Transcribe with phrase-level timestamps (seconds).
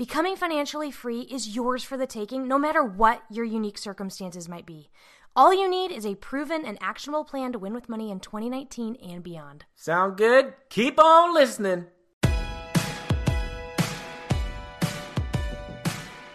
[0.00, 4.64] Becoming financially free is yours for the taking, no matter what your unique circumstances might
[4.64, 4.88] be.
[5.36, 8.96] All you need is a proven and actionable plan to win with money in 2019
[8.96, 9.66] and beyond.
[9.76, 10.54] Sound good?
[10.70, 11.84] Keep on listening.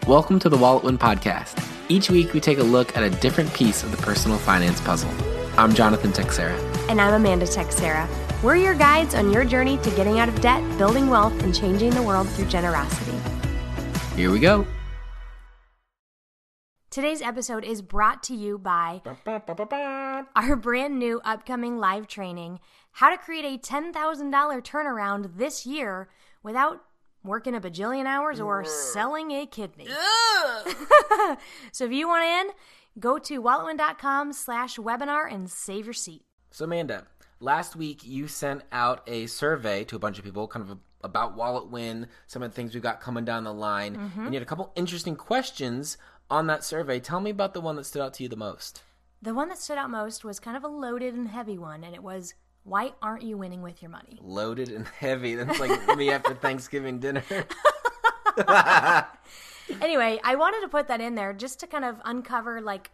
[0.05, 1.59] Welcome to the Wallet Win Podcast.
[1.89, 5.09] Each week we take a look at a different piece of the personal finance puzzle.
[5.57, 6.55] I'm Jonathan Texera.
[6.87, 8.07] And I'm Amanda Texera.
[8.43, 11.89] We're your guides on your journey to getting out of debt, building wealth, and changing
[11.89, 13.17] the world through generosity.
[14.15, 14.65] Here we go.
[16.89, 19.01] Today's episode is brought to you by
[20.35, 22.61] our brand new upcoming live training
[22.93, 26.07] How to Create a $10,000 Turnaround This Year
[26.43, 26.81] Without
[27.25, 29.87] Working a Bajillion Hours or Selling a Kidney.
[31.73, 32.53] so if you want in,
[32.97, 36.21] go to walletwin.com slash webinar and save your seat.
[36.51, 37.07] So, Amanda,
[37.45, 41.37] last week you sent out a survey to a bunch of people, kind of about
[41.37, 43.95] Wallet Win, some of the things we've got coming down the line.
[43.95, 44.19] Mm-hmm.
[44.21, 45.97] And you had a couple interesting questions
[46.29, 46.99] on that survey.
[46.99, 48.81] Tell me about the one that stood out to you the most.
[49.21, 51.95] The one that stood out most was kind of a loaded and heavy one, and
[51.95, 54.19] it was, why aren't you winning with your money?
[54.21, 55.35] Loaded and heavy.
[55.35, 57.23] That's like me after Thanksgiving dinner.
[59.81, 62.91] anyway, I wanted to put that in there just to kind of uncover like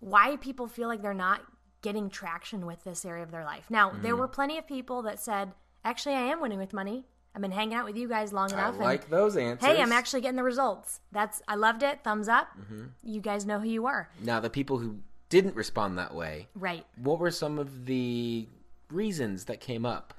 [0.00, 1.40] why people feel like they're not
[1.88, 3.66] getting traction with this area of their life.
[3.70, 4.02] Now, Mm-hmm.
[4.02, 5.52] there were plenty of people that said,
[5.84, 7.04] "Actually, I am winning with money.
[7.34, 9.66] I've been hanging out with you guys long I enough." and, like those answers.
[9.68, 11.00] Hey, I'm actually getting the results.
[11.12, 12.00] That's I loved it.
[12.02, 12.48] Thumbs up.
[12.60, 12.84] Mm-hmm.
[13.04, 14.08] You guys know who you are.
[14.22, 14.98] Now, the people who
[15.28, 16.84] didn't respond that way, Right.
[16.96, 18.48] what were some of the
[18.90, 20.14] reasons that came up?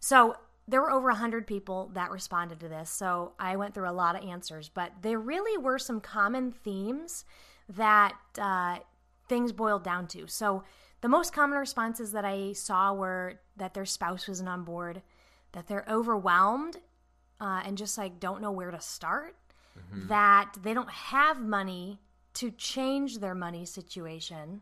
[0.00, 0.36] So
[0.68, 2.90] there were over 100 people that responded to this.
[2.90, 7.24] So I went through a lot of answers, but there really were some common themes
[7.68, 8.78] that uh,
[9.32, 10.26] things boiled down to.
[10.26, 10.62] So
[11.00, 15.00] the most common responses that I saw were that their spouse wasn't on board,
[15.52, 16.76] that they're overwhelmed
[17.40, 19.34] uh, and just like don't know where to start,
[20.08, 21.98] that they don't have money
[22.34, 24.60] to change their money situation,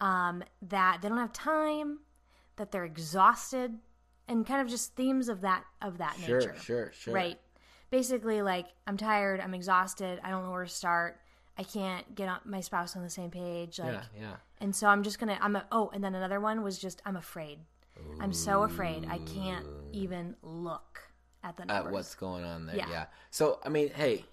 [0.00, 2.00] um, that they don't have time,
[2.56, 3.72] that they're exhausted,
[4.26, 6.56] and kind of just themes of that of that Sure, nature.
[6.56, 7.14] sure, sure.
[7.14, 7.38] Right.
[7.90, 11.20] Basically, like I'm tired, I'm exhausted, I don't know where to start.
[11.58, 13.78] I can't get on, my spouse on the same page.
[13.78, 14.34] Like, Yeah, yeah.
[14.60, 15.38] and so I'm just gonna.
[15.40, 17.58] I'm a, oh, and then another one was just I'm afraid.
[18.20, 21.00] I'm so afraid I can't even look
[21.44, 21.86] at the numbers.
[21.86, 22.76] At what's going on there.
[22.76, 22.90] Yeah.
[22.90, 23.04] Yeah.
[23.30, 24.24] So, I mean, hey,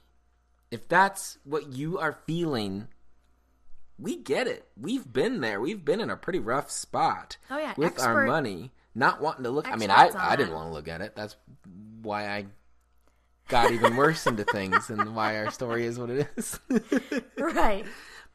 [0.72, 2.88] if that's what you are feeling,
[3.98, 4.68] we get it.
[4.80, 5.60] We've been there.
[5.60, 7.38] We've been in a pretty rough spot.
[7.50, 7.74] Oh, yeah.
[7.78, 9.68] With our money, not wanting to look.
[9.68, 11.16] I mean, I, I didn't want to look at it.
[11.16, 11.36] That's
[12.02, 12.46] why I
[13.50, 16.60] got even worse into things and why our story is what it is.
[17.38, 17.86] right.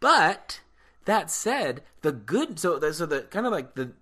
[0.00, 0.60] But
[1.06, 3.92] that said, the good so the, so the kind of like the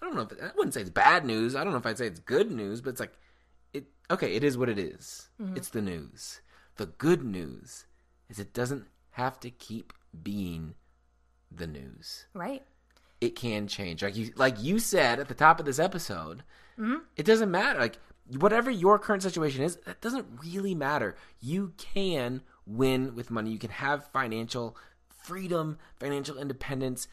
[0.00, 1.56] I don't know if I wouldn't say it's bad news.
[1.56, 3.14] I don't know if I'd say it's good news, but it's like
[3.72, 5.28] it okay, it is what it is.
[5.40, 5.56] Mm-hmm.
[5.56, 6.40] It's the news.
[6.76, 7.86] The good news
[8.28, 9.92] is it doesn't have to keep
[10.22, 10.74] being
[11.50, 12.26] the news.
[12.34, 12.62] Right.
[13.20, 14.02] It can change.
[14.02, 16.42] Like you like you said at the top of this episode,
[16.78, 16.98] mm-hmm.
[17.16, 17.78] it doesn't matter.
[17.78, 21.16] Like whatever your current situation is, that doesn't really matter.
[21.40, 23.50] You can win with money.
[23.50, 24.76] You can have financial
[25.24, 27.08] freedom, financial independence.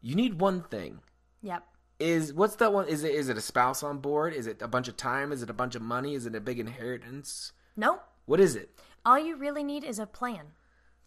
[0.00, 1.00] You need one thing.
[1.42, 1.64] Yep.
[1.98, 2.88] Is what's that one?
[2.88, 4.34] Is it is it a spouse on board?
[4.34, 5.32] Is it a bunch of time?
[5.32, 6.14] Is it a bunch of money?
[6.14, 7.52] Is it a big inheritance?
[7.76, 8.02] Nope.
[8.26, 8.70] What is it?
[9.04, 10.46] All you really need is a plan,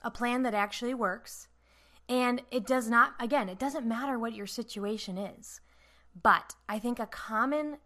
[0.02, 1.48] a plan that actually works.
[2.08, 5.62] And it does not, again, it doesn't matter what your situation is.
[6.20, 7.78] But I think a common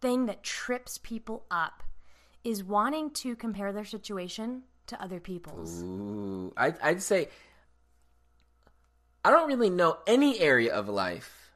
[0.00, 1.82] thing that trips people up
[2.44, 5.82] is wanting to compare their situation to other people's.
[5.82, 7.28] Ooh, I, I'd say
[9.24, 11.50] I don't really know any area of life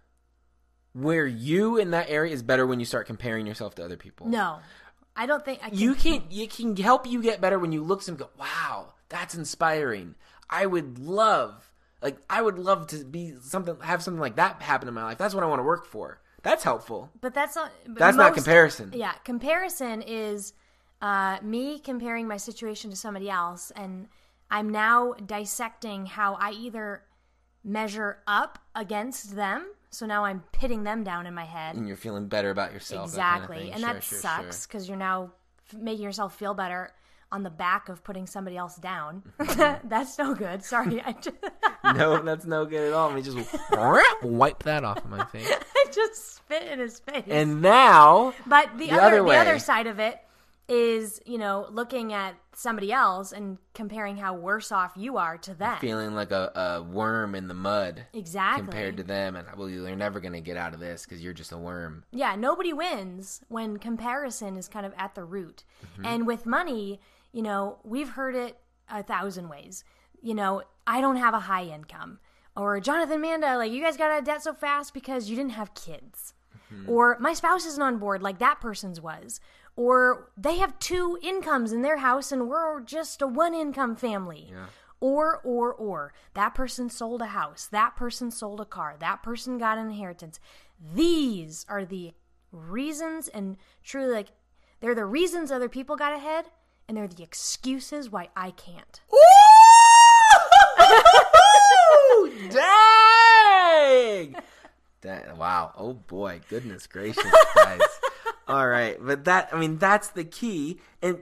[0.93, 4.27] where you in that area is better when you start comparing yourself to other people.
[4.27, 4.59] No,
[5.15, 5.79] I don't think I can.
[5.79, 8.95] You can you can help you get better when you look at and go, "Wow,
[9.09, 10.17] that's inspiring."
[10.49, 11.71] I would love
[12.03, 15.19] like I would love to be something have something like that happen in my life.
[15.19, 16.20] That's what I want to work for.
[16.43, 17.11] That's helpful.
[17.21, 17.73] But that's not.
[17.87, 18.93] but That's not comparison.
[18.95, 20.53] Yeah, comparison is
[21.03, 24.09] uh, me comparing my situation to somebody else, and
[24.51, 27.03] I'm now dissecting how I either
[27.63, 29.67] measure up against them.
[29.91, 31.75] So now I'm pitting them down in my head.
[31.77, 33.13] And you're feeling better about yourself.
[33.13, 35.33] that kind of exactly, and Sure, that sure, sucks because you're now
[35.69, 36.93] f- making yourself feel better
[37.33, 39.23] on the back of putting somebody else down.
[39.39, 39.49] Mm-hmm.
[39.89, 40.65] that's no good.
[40.65, 41.37] Sorry, I just,
[41.85, 43.09] no, that's no good at all.
[43.09, 43.57] Let me just
[44.23, 45.51] wipe that off of my face.
[45.51, 47.25] I just spit in his face.
[47.29, 50.19] And now But the, The other, other the other side of it
[50.69, 55.55] is, you know, looking at somebody else and comparing how worse off you are to
[55.55, 55.79] them.
[55.81, 58.65] Feeling like a, a worm in the mud exactly.
[58.65, 61.33] compared to them, and well, you're never going to get out of this because you're
[61.33, 62.05] just a worm.
[62.13, 65.65] Yeah, nobody wins when comparison is kind of at the root.
[66.05, 67.01] And with money,
[67.33, 68.57] you know, we've heard it
[68.89, 69.85] a thousand ways.
[70.21, 72.19] You know, I don't have a high income.
[72.57, 75.53] Or Jonathan Manda, like, you guys got out of debt so fast because you didn't
[75.53, 76.35] have kids.
[76.73, 76.91] Mm-hmm.
[76.91, 79.41] Or my spouse isn't on board like that person's was.
[79.77, 84.49] Or they have two incomes in their house and we're just a one income family.
[84.51, 84.67] Yeah.
[85.01, 86.13] Or, or, or.
[86.35, 87.69] That person sold a house.
[87.71, 88.97] That person sold a car.
[88.99, 90.39] That person got an inheritance.
[90.95, 92.13] These are the
[92.53, 94.29] reasons, and truly, like,
[94.81, 96.47] they're the reasons other people got ahead,
[96.91, 99.01] and they're the excuses why I can't.
[102.13, 102.33] Ooh!
[102.51, 104.35] Dang!
[105.03, 105.73] That, wow.
[105.79, 106.41] Oh boy.
[106.49, 107.81] Goodness gracious, guys.
[108.49, 108.97] All right.
[109.01, 110.81] But that, I mean, that's the key.
[111.01, 111.21] And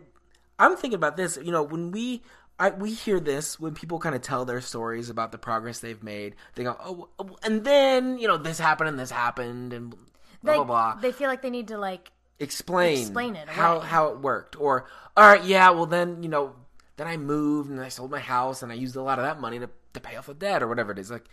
[0.58, 2.22] I'm thinking about this, you know, when we,
[2.58, 6.02] I, we hear this when people kind of tell their stories about the progress they've
[6.02, 6.34] made.
[6.54, 6.78] They go,
[7.18, 9.98] oh, and then, you know, this happened and this happened and blah,
[10.42, 10.94] They, blah, blah.
[10.94, 12.10] they feel like they need to, like,
[12.40, 13.87] explain Explain it how away.
[13.87, 14.85] how it worked or
[15.17, 16.55] all right yeah well then you know
[16.96, 19.40] then i moved and i sold my house and i used a lot of that
[19.40, 21.25] money to, to pay off the debt or whatever it is like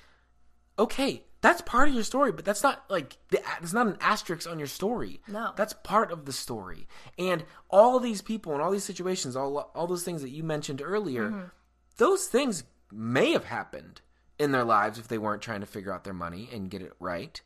[0.77, 4.49] okay that's part of your story but that's not like the, it's not an asterisk
[4.49, 5.51] on your story No.
[5.55, 6.87] that's part of the story
[7.19, 10.81] and all these people and all these situations all all those things that you mentioned
[10.83, 11.45] earlier Mm-hmm.
[11.97, 14.01] those things may have happened
[14.39, 16.93] in their lives if they weren't trying to figure out their money and get it
[16.99, 17.41] right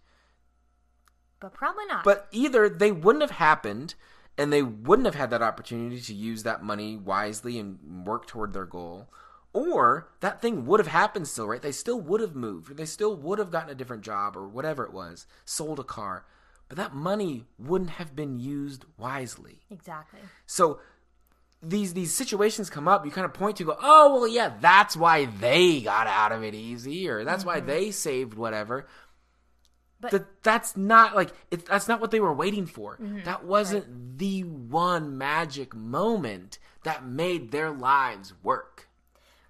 [1.40, 2.04] but probably not.
[2.04, 3.96] but either they wouldn't have happened
[4.38, 8.54] and they wouldn't have had that opportunity to use that money wisely and work toward
[8.54, 9.10] their goal,
[9.52, 11.62] or that thing would have happened still, right?
[11.62, 14.48] They still would have moved, or they still would have gotten a different job, or
[14.48, 16.26] whatever it was, sold a car,
[16.70, 19.60] but that money wouldn't have been used wisely.
[19.70, 20.20] exactly.
[20.46, 20.80] So
[21.62, 24.96] these these situations come up, you kind of point to go, oh well, yeah, that's
[24.96, 27.68] why they got out of it easy, or that's why mm-hmm.
[27.68, 28.88] they saved whatever.
[30.02, 32.98] But- that that's not like it, that's not what they were waiting for.
[33.02, 33.24] Mm-hmm.
[33.26, 38.88] That wasn't the one magic moment that made their lives work.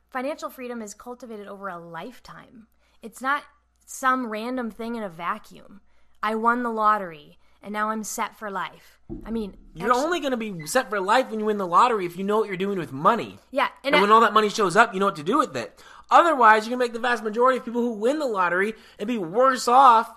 [0.09, 2.67] Financial freedom is cultivated over a lifetime.
[3.03, 3.43] It's not
[3.85, 5.81] some random thing in a vacuum.
[6.23, 8.99] I won the lottery and now I'm set for life.
[9.25, 11.67] I mean, You're actu- only going to be set for life when you win the
[11.67, 13.37] lottery if you know what you're doing with money.
[13.51, 15.37] yeah, and, And I- when all that money shows up, you know what to do
[15.37, 15.83] with it.
[16.09, 19.17] Otherwise, you can make the vast majority of people who win the lottery and be
[19.19, 20.11] worse off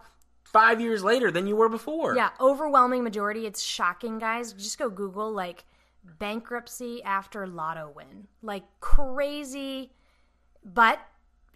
[0.52, 2.14] five years later than you were before.
[2.16, 3.46] yeah, overwhelming majority.
[3.46, 4.52] It's shocking, guys.
[4.52, 5.64] Just go Google like
[6.18, 9.92] bankruptcy after lotto win, like crazy.
[10.64, 10.98] But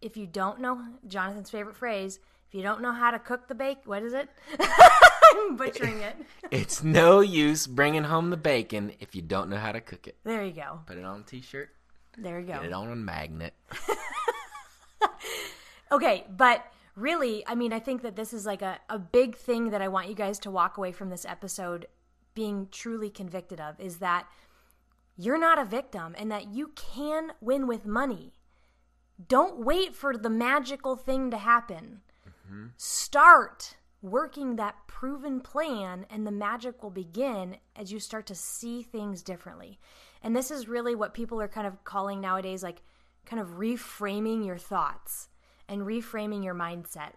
[0.03, 3.55] if you don't know Jonathan's favorite phrase, if you don't know how to cook the
[3.55, 4.29] bake, what is it?
[4.61, 6.17] I'm butchering it.
[6.51, 10.17] It's no use bringing home the bacon if you don't know how to cook it.
[10.23, 10.81] There you go.
[10.87, 11.71] Put it on a t-shirt,
[12.17, 12.53] There you go.
[12.55, 13.53] get it on a magnet.
[15.93, 16.65] Okay, but
[16.97, 19.89] really, I mean, I think that this is like a, a big thing that I
[19.89, 21.87] want you guys to walk away from this episode
[22.35, 24.27] being truly convicted of is that
[25.17, 28.33] you're not a victim and that you can win with money.
[29.29, 32.01] Don't wait for the magical thing to happen.
[32.29, 32.67] Mm-hmm.
[32.77, 38.83] Start working that proven plan, and the magic will begin as you start to see
[38.83, 39.79] things differently.
[40.23, 42.83] And this is really what people are kind of calling nowadays like
[43.25, 45.29] kind of reframing your thoughts
[45.69, 47.13] and reframing your mindset.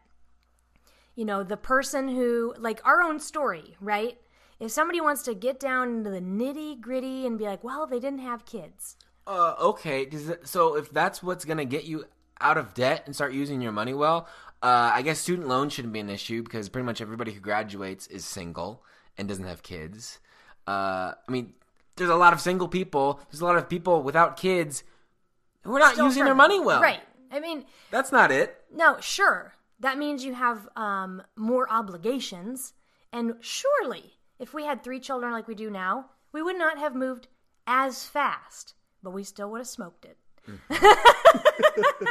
[1.15, 4.17] You know, the person who, like our own story, right?
[4.59, 7.99] If somebody wants to get down into the nitty gritty and be like, well, they
[7.99, 8.95] didn't have kids.
[9.25, 10.09] Uh, okay.
[10.43, 12.05] So if that's what's gonna get you
[12.41, 14.27] out of debt and start using your money well,
[14.61, 18.07] uh, I guess student loans shouldn't be an issue because pretty much everybody who graduates
[18.07, 18.83] is single
[19.17, 20.19] and doesn't have kids.
[20.67, 21.53] Uh, I mean,
[21.95, 23.21] there's a lot of single people.
[23.29, 24.83] There's a lot of people without kids
[25.63, 26.81] who are not Still using their money well.
[26.81, 27.01] Right.
[27.31, 28.57] I mean, That's not it.
[28.73, 29.53] No, sure.
[29.79, 32.73] That means you have um, more obligations.
[33.13, 36.95] And surely, if we had three children like we do now, we would not have
[36.95, 37.27] moved
[37.65, 40.17] as fast, but we still would have smoked it.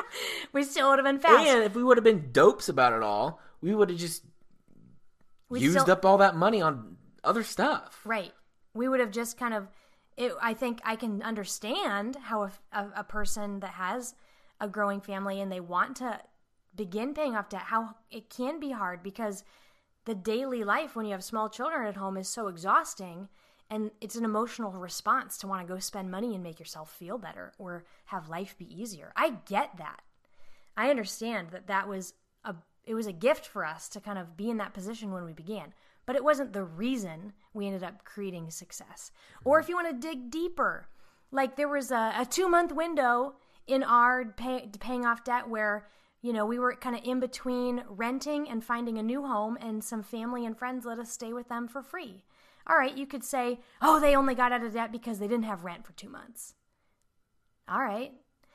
[0.53, 1.47] we still would have been fast.
[1.47, 4.25] And if we would have been dopes about it all, we would have just
[5.49, 8.01] we used still, up all that money on other stuff.
[8.05, 8.33] Right.
[8.75, 9.69] We would have just kind of.
[10.17, 14.15] It, I think I can understand how a, a, a person that has
[14.61, 16.21] a growing family and they want to
[16.75, 19.45] begin paying off debt, how it can be hard because
[20.05, 23.29] the daily life when you have small children at home is so exhausting
[23.71, 27.19] and it's an emotional response to want to go spend money and make yourself feel
[27.19, 29.13] better or have life be easier.
[29.15, 30.01] I get that.
[30.77, 34.35] I understand that that was a it was a gift for us to kind of
[34.35, 35.75] be in that position when we began.
[36.07, 39.13] but it wasn't the reason we ended up creating success.
[39.45, 40.89] Or if you want to dig deeper,
[41.31, 43.35] like there was a, a two month window
[43.69, 45.87] in our pay, paying off debt where
[46.23, 49.85] you know we were kind of in between renting and finding a new home and
[49.85, 52.25] some family and friends let us stay with them for free
[52.67, 55.45] all right you could say oh they only got out of debt because they didn't
[55.45, 56.55] have rent for two months
[57.69, 58.13] all right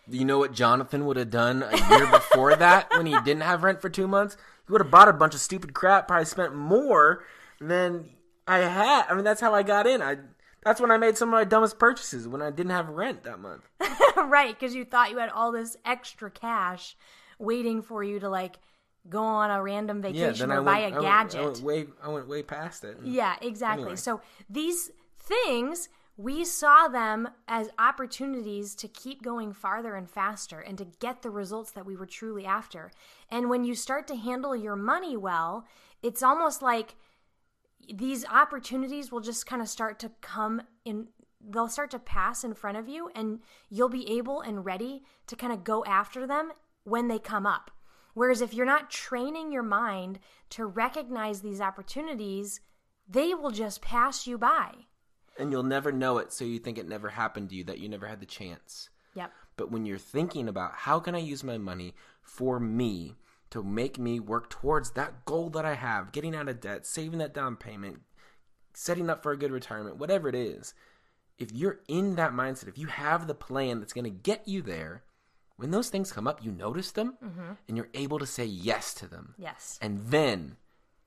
[0.09, 3.63] You know what Jonathan would have done a year before that when he didn't have
[3.63, 4.35] rent for two months?
[4.67, 7.23] He would have bought a bunch of stupid crap, probably spent more
[7.61, 8.09] than
[8.45, 9.05] I had.
[9.09, 10.01] I mean, that's how I got in.
[10.01, 10.17] I
[10.63, 13.39] that's when I made some of my dumbest purchases when I didn't have rent that
[13.39, 13.67] month.
[14.17, 16.95] right because you thought you had all this extra cash
[17.39, 18.57] waiting for you to like
[19.09, 21.85] go on a random vacation or buy went, a I gadget went, I went way
[22.03, 23.01] I went way past it.
[23.01, 23.13] Mm.
[23.13, 23.83] Yeah, exactly.
[23.83, 23.95] Anyway.
[23.97, 30.77] So these things, we saw them as opportunities to keep going farther and faster and
[30.77, 32.91] to get the results that we were truly after.
[33.29, 35.65] And when you start to handle your money well,
[36.01, 36.95] it's almost like
[37.93, 41.07] these opportunities will just kind of start to come in
[41.45, 45.35] they'll start to pass in front of you and you'll be able and ready to
[45.35, 46.51] kind of go after them
[46.83, 47.71] when they come up.
[48.13, 50.19] Whereas if you're not training your mind
[50.51, 52.61] to recognize these opportunities,
[53.07, 54.71] they will just pass you by.
[55.37, 57.89] And you'll never know it, so you think it never happened to you, that you
[57.89, 58.89] never had the chance.
[59.15, 59.31] Yep.
[59.57, 63.15] But when you're thinking about how can I use my money for me
[63.53, 67.19] to make me work towards that goal that I have, getting out of debt, saving
[67.19, 67.99] that down payment,
[68.73, 70.73] setting up for a good retirement, whatever it is,
[71.37, 74.63] if you're in that mindset, if you have the plan that's going to get you
[74.63, 75.03] there,
[75.57, 77.51] when those things come up, you notice them mm-hmm.
[77.67, 79.35] and you're able to say yes to them.
[79.37, 79.77] Yes.
[79.79, 80.57] And then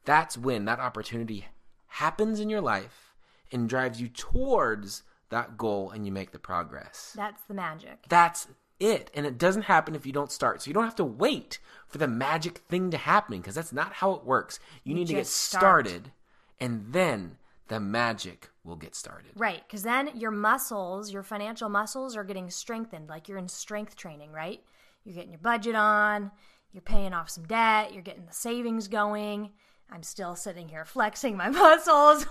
[0.04, 1.46] that's when that opportunity
[1.88, 3.16] happens in your life
[3.50, 7.12] and drives you towards that goal and you make the progress.
[7.16, 8.04] That's the magic.
[8.08, 8.46] That's
[8.80, 9.10] it.
[9.14, 10.62] And it doesn't happen if you don't start.
[10.62, 13.94] So you don't have to wait for the magic thing to happen because that's not
[13.94, 14.58] how it works.
[14.84, 15.60] You, need to get start.
[15.60, 16.12] started
[16.60, 19.32] and then the magic will get started.
[19.34, 23.08] Right, because then your muscles, your financial muscles, are getting strengthened.
[23.08, 24.62] Like you're in strength training, right?
[25.04, 26.30] You're getting your budget on,
[26.72, 29.50] you're paying off some debt, you're getting the savings going.
[29.90, 32.26] I'm still sitting here flexing my muscles.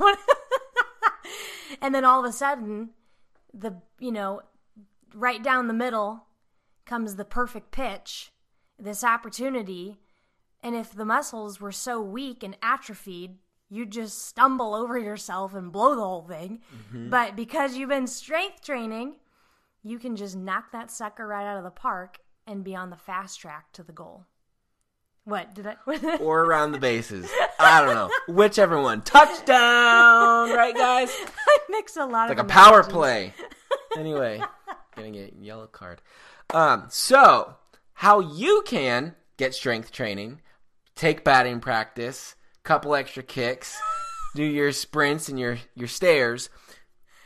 [1.82, 2.92] and then all of a sudden,
[3.54, 4.42] the, you know,
[5.14, 6.26] right down the middle
[6.86, 8.32] comes the perfect pitch,
[8.80, 9.98] this opportunity.
[10.62, 13.38] And if the muscles were so weak and atrophied,
[13.70, 16.62] you'd just stumble over yourself and blow the whole thing.
[16.74, 17.10] Mm-hmm.
[17.10, 19.16] But because you've been strength training,
[19.84, 22.96] you can just knock that sucker right out of the park and be on the
[22.96, 24.26] fast track to the goal.
[25.26, 25.76] What did I?
[26.22, 27.30] Or around the bases.
[27.60, 28.12] I don't know.
[28.28, 29.02] Whichever one.
[29.02, 30.52] Touchdown!
[30.52, 31.10] Right, guys?
[31.48, 33.34] I mix a lot like of a power play.
[33.98, 34.42] Anyway,
[34.96, 36.02] getting a yellow card.
[36.54, 37.56] Um, so
[37.94, 40.42] how you can get strength training,
[40.96, 43.78] take batting practice, couple extra kicks,
[44.36, 46.50] do your sprints and your your stairs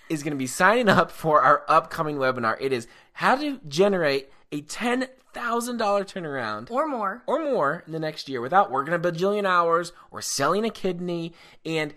[0.09, 2.57] is going to be signing up for our upcoming webinar.
[2.59, 7.21] It is how to generate a ten thousand dollar turnaround or more.
[7.27, 11.33] or more in the next year without working a bajillion hours or selling a kidney
[11.63, 11.93] and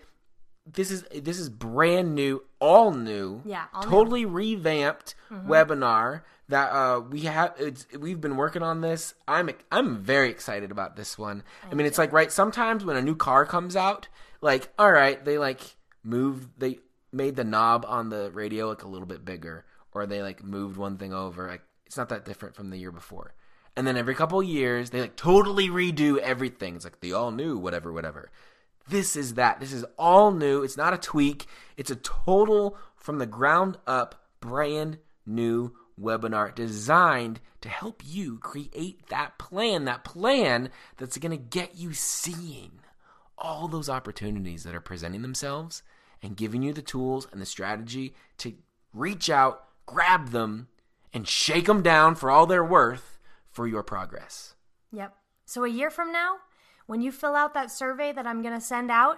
[0.66, 3.90] this is this is brand new all new Yeah, all new.
[3.90, 9.14] totally revamped webinar that uh we have it's we've been working on this.
[9.26, 11.42] I'm i'm very excited about this one.
[11.70, 14.08] I mean it's like right sometimes when a new car comes out
[14.40, 15.60] like all right they like
[16.04, 16.78] moved they
[17.12, 20.76] made the knob on the radio like a little bit bigger or they like moved
[20.76, 23.34] one thing over like it's not that different from the year before.
[23.74, 26.76] And then every couple of years they like totally redo everything.
[26.76, 28.30] It's like the all new whatever whatever
[28.88, 31.46] this is that this is all new it's not a tweak
[31.76, 39.06] it's a total from the ground up brand new webinar designed to help you create
[39.08, 42.80] that plan that plan that's going to get you seeing
[43.38, 45.82] all those opportunities that are presenting themselves
[46.22, 48.54] and giving you the tools and the strategy to
[48.94, 50.68] reach out, grab them,
[51.12, 53.18] and shake them down for all they're worth
[53.50, 54.54] for your progress.
[54.92, 55.14] Yep.
[55.44, 56.36] So a year from now,
[56.92, 59.16] when you fill out that survey that I'm going to send out,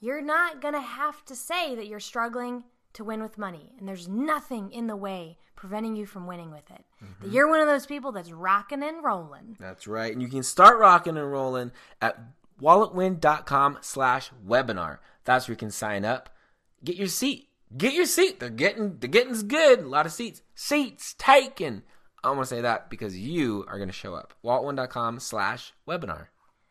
[0.00, 3.72] you're not going to have to say that you're struggling to win with money.
[3.78, 6.84] And there's nothing in the way preventing you from winning with it.
[7.00, 7.30] That mm-hmm.
[7.32, 9.56] you're one of those people that's rocking and rolling.
[9.58, 10.12] That's right.
[10.12, 11.72] And you can start rocking and rolling
[12.02, 12.18] at
[12.60, 14.98] walletwin.com slash webinar.
[15.24, 16.36] That's where you can sign up.
[16.84, 17.48] Get your seat.
[17.74, 18.40] Get your seat.
[18.40, 19.78] They're getting the getting's good.
[19.78, 20.42] A lot of seats.
[20.54, 21.82] Seats taken.
[22.22, 24.34] I want to say that because you are going to show up.
[24.44, 26.26] walletwin.com slash webinar.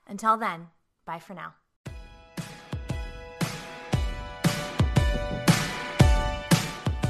[0.08, 0.68] Until then,
[1.06, 1.56] bye for now.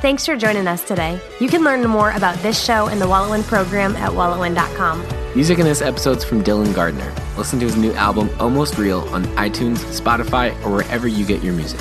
[0.03, 1.17] Thanks for joining us today.
[1.39, 5.01] You can learn more about this show and the Walletwin program at walletwin.com.
[5.33, 7.09] Music in this episode's from Dylan Gardner.
[7.38, 11.53] listen to his new album, Almost Real, on iTunes, Spotify, or wherever you get your
[11.53, 11.79] music.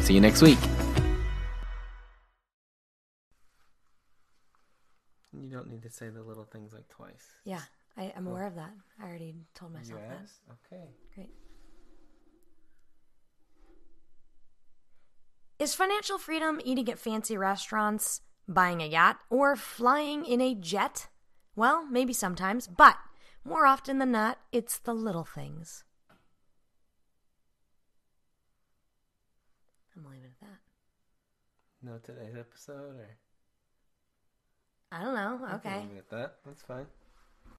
[0.00, 0.58] See you next week.
[5.32, 7.26] You don't need to say the little things like twice.
[7.44, 7.62] Yeah,
[7.96, 8.72] I, I'm aware of that.
[9.00, 10.28] I already told myself that.
[10.72, 10.90] Okay.
[11.14, 11.30] Great.
[15.58, 21.08] Is financial freedom eating at fancy restaurants, buying a yacht, or flying in a jet?
[21.54, 22.98] Well, maybe sometimes, but
[23.42, 25.84] more often than not, it's the little things.
[29.96, 30.58] I'm leaving it at that.
[31.82, 33.16] No today's episode, or
[34.92, 35.40] I don't know.
[35.54, 35.80] Okay.
[35.80, 36.34] leave it at that.
[36.44, 36.86] That's fine.